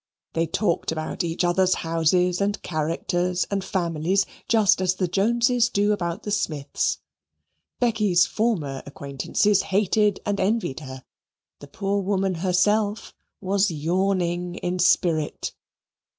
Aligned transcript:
They 0.33 0.47
talked 0.47 0.91
about 0.91 1.23
each 1.23 1.43
others' 1.43 1.75
houses, 1.85 2.41
and 2.41 2.59
characters, 2.63 3.45
and 3.51 3.63
families 3.63 4.25
just 4.49 4.81
as 4.81 4.95
the 4.95 5.07
Joneses 5.07 5.69
do 5.69 5.91
about 5.93 6.23
the 6.23 6.31
Smiths. 6.31 6.97
Becky's 7.79 8.25
former 8.25 8.81
acquaintances 8.87 9.61
hated 9.61 10.19
and 10.25 10.39
envied 10.39 10.79
her; 10.79 11.03
the 11.59 11.67
poor 11.67 12.01
woman 12.01 12.33
herself 12.41 13.13
was 13.41 13.69
yawning 13.69 14.55
in 14.55 14.79
spirit. 14.79 15.53